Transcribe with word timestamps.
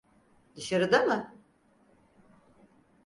Dışarıda 0.55 0.99
mı? 1.05 1.33